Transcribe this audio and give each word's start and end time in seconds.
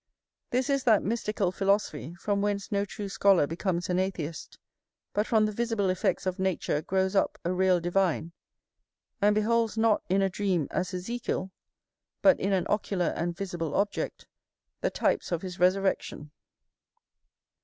This 0.49 0.67
is 0.67 0.83
that 0.85 1.03
mystical 1.03 1.51
philosophy, 1.51 2.15
from 2.15 2.41
whence 2.41 2.71
no 2.71 2.85
true 2.85 3.07
scholar 3.07 3.45
becomes 3.45 3.87
an 3.87 3.99
atheist, 3.99 4.57
but 5.13 5.27
from 5.27 5.45
the 5.45 5.51
visible 5.51 5.91
effects 5.91 6.25
of 6.25 6.39
nature 6.39 6.81
grows 6.81 7.15
up 7.15 7.37
a 7.45 7.53
real 7.53 7.79
divine, 7.79 8.31
and 9.21 9.35
beholds 9.35 9.77
not 9.77 10.01
in 10.09 10.23
a 10.23 10.27
dream, 10.27 10.67
as 10.71 10.91
Ezekiel, 10.91 11.51
but 12.23 12.39
in 12.39 12.51
an 12.51 12.65
ocular 12.67 13.13
and 13.15 13.37
visible 13.37 13.75
object, 13.75 14.25
the 14.79 14.89
types 14.89 15.31
of 15.31 15.43
his 15.43 15.59
resurrection. 15.59 16.31